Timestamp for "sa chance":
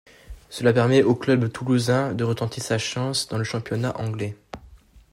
2.59-3.27